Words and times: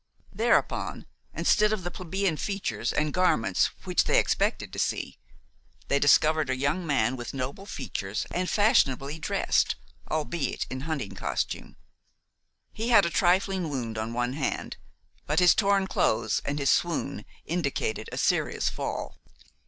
Thereupon, 0.33 1.05
instead 1.31 1.71
of 1.71 1.83
the 1.83 1.91
plebeian 1.91 2.35
features 2.35 2.91
and 2.91 3.13
garments 3.13 3.67
which 3.83 4.05
they 4.05 4.17
expected 4.17 4.73
to 4.73 4.79
see, 4.79 5.19
they 5.89 5.99
discovered 5.99 6.49
a 6.49 6.55
young 6.57 6.87
man 6.87 7.15
with 7.15 7.35
noble 7.35 7.67
features 7.67 8.25
and 8.31 8.49
fashionably 8.49 9.19
dressed, 9.19 9.75
albeit 10.09 10.65
in 10.71 10.79
hunting 10.89 11.11
costume. 11.11 11.75
He 12.73 12.89
had 12.89 13.05
a 13.05 13.11
trifling 13.11 13.69
wound 13.69 13.95
on 13.95 14.11
one 14.11 14.33
hand, 14.33 14.77
but 15.27 15.39
his 15.39 15.53
torn 15.53 15.85
clothes 15.85 16.41
and 16.45 16.57
his 16.57 16.71
swoon 16.71 17.23
indicated 17.45 18.09
a 18.11 18.17
serious 18.17 18.69
fall. 18.69 19.19